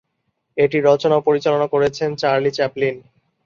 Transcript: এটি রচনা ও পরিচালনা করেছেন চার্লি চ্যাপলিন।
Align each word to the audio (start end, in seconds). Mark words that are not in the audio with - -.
এটি 0.57 0.77
রচনা 0.81 1.15
ও 1.17 1.25
পরিচালনা 1.27 1.67
করেছেন 1.73 2.09
চার্লি 2.21 2.51
চ্যাপলিন। 2.53 2.95